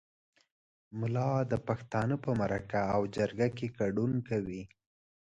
[0.99, 4.63] ملا د پښتانه په مرکه او جرګه کې ګډون کوي.